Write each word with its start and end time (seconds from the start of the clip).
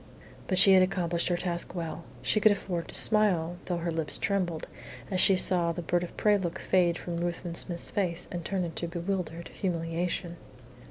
But 0.47 0.57
she 0.57 0.73
had 0.73 0.81
accomplished 0.81 1.27
her 1.27 1.37
task 1.37 1.75
well. 1.75 2.03
She 2.23 2.39
could 2.39 2.51
afford 2.51 2.87
to 2.87 2.95
smile, 2.95 3.57
though 3.65 3.77
her 3.77 3.91
lips 3.91 4.17
trembled, 4.17 4.65
as 5.11 5.21
she 5.21 5.35
saw 5.35 5.71
the 5.71 5.83
bird 5.83 6.03
of 6.03 6.17
prey 6.17 6.39
look 6.39 6.57
fade 6.57 6.97
from 6.97 7.17
Ruthven 7.17 7.53
Smith's 7.53 7.91
face 7.91 8.27
and 8.31 8.43
turn 8.43 8.63
into 8.63 8.87
bewildered 8.87 9.49
humiliation. 9.49 10.37